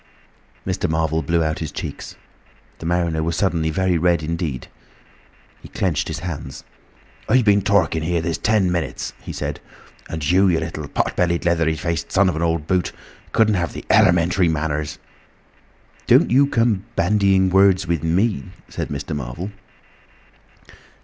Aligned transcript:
Mr. 0.65 0.89
Marvel 0.89 1.21
blew 1.21 1.43
out 1.43 1.59
his 1.59 1.71
cheeks. 1.71 2.15
The 2.79 2.87
mariner 2.87 3.21
was 3.21 3.35
suddenly 3.35 3.69
very 3.69 3.99
red 3.99 4.23
indeed; 4.23 4.67
he 5.61 5.67
clenched 5.69 6.07
his 6.07 6.21
hands. 6.21 6.63
"I 7.29 7.43
been 7.43 7.61
talking 7.61 8.01
here 8.01 8.19
this 8.19 8.39
ten 8.39 8.71
minutes," 8.71 9.13
he 9.21 9.31
said; 9.31 9.59
"and 10.09 10.27
you, 10.27 10.47
you 10.47 10.59
little 10.59 10.87
pot 10.87 11.15
bellied, 11.15 11.45
leathery 11.45 11.75
faced 11.75 12.11
son 12.11 12.29
of 12.29 12.35
an 12.35 12.41
old 12.41 12.65
boot, 12.65 12.91
couldn't 13.31 13.53
have 13.53 13.73
the 13.73 13.85
elementary 13.91 14.47
manners—" 14.47 14.97
"Don't 16.07 16.31
you 16.31 16.47
come 16.47 16.85
bandying 16.95 17.51
words 17.51 17.85
with 17.85 18.01
me," 18.01 18.45
said 18.69 18.87
Mr. 18.89 19.15
Marvel. 19.15 19.51